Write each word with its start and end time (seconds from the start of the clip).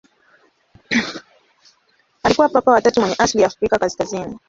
Alikuwa 2.23 2.49
Papa 2.49 2.71
wa 2.71 2.81
tatu 2.81 2.99
mwenye 3.01 3.15
asili 3.19 3.43
ya 3.43 3.47
Afrika 3.47 3.79
kaskazini. 3.79 4.39